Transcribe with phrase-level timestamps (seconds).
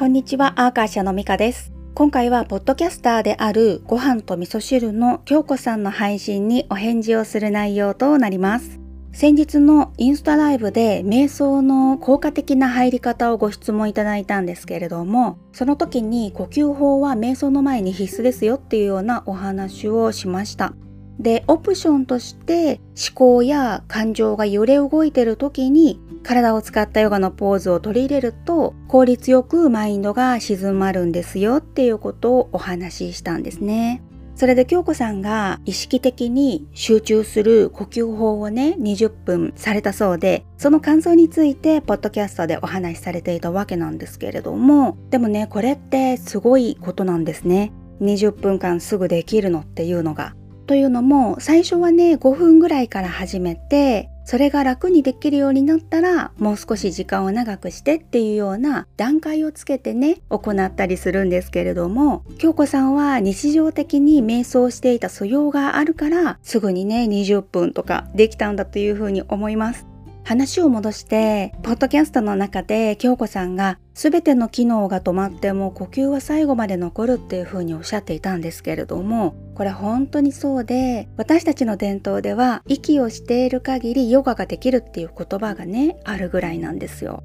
[0.00, 1.74] こんにちは、アーカーシャのミカです。
[1.94, 8.80] 今回はポッドキャスターであるご飯と味噌汁の京子さんの配信にお返事をする内容となります。
[9.12, 20.74] 先日のインスタライブで瞑想の効果的な入り方をご質問いただいたんですけれどもその時に呼吸法は瞑想の前に必須ですよっていうようなお話をしました
[21.20, 34.02] でオプションとして思考や感情が揺れ動いてる時に体を使ったヨガのポーズを取り入れると効率よくマインドが静まるんですよっていうことをお話ししたんですね。
[34.34, 47.72] それで京子さんが意識的に集中する呼吸法をね20分されたそうでその感想についてポッドキャストでお話しされていたわけなんですけれどもでもねこれってすごいことなんですね。
[48.00, 50.34] 20分間すぐできるのっていうのが。
[50.70, 69.89] というのも最初はね5分ぐらいから始めてそれが楽にできるようになったらもう少し時間を長くしてっていうような段階をつけてね行ったりするんですけれども京子さんは日常的に瞑想していた素養があるからすぐにね20分とかできたんだというふうに思います。
[70.24, 87.22] 話を戻してポッドキャストの中で京子さんが全ての機能が止まっても呼吸は最後まで残るっていうふうにおっしゃっていたんですけれどもこれ本当にそうで私たちの伝統では息をしている限りヨガができるっていう言葉がねあるぐらいなんですよ。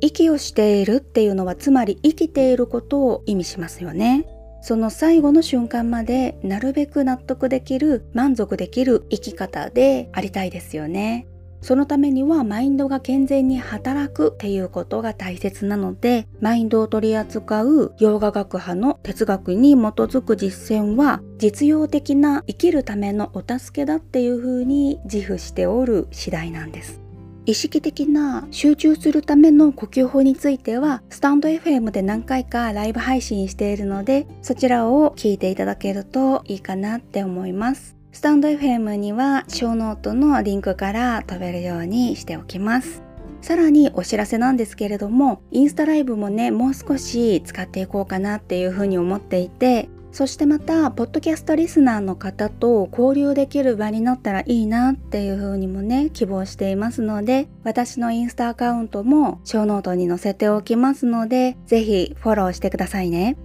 [0.00, 4.26] 息をしているっていうのはつまり生きていることを意味しますよね。
[4.60, 11.26] その最後の瞬間までなるべく納得できる満足できる生き方でありたいですよね。
[11.66, 27.00] そのためにはマインドが健全に働くっていうことが大切なのでマインドを取り扱うヨーガ学派の哲学に基づく実践は実用的な生きるためのお助けだっていうふうに自負しておる次第なんです。
[27.46, 37.96] 意識的な集中するための呼吸法についてはスタンド FM で何回かライブ配信しているのでそちらを聞いていただけるといいかなって思います。
[38.16, 43.02] スタンド FM には小ノートのリンクから飛べるようにしておきます。
[43.42, 63.36] さらにお知らせなんですけれども、インスタライブもね、もう少し使っていこうかなっていうふうに思っていて、そしてまた、ポッドキャストリスナーの方と交流できる場になったらいいなっていうふうにもね、希望していますので、私のインスタアカウントもショーノートに載せておきますので、ぜひフォローしてくださいね。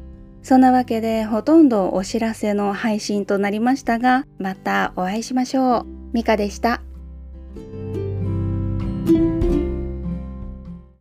[0.44, 5.86] そんなわけでほとんどお知らせの配信となりましたが、またお会いしましょう。
[6.14, 6.82] ミカでした。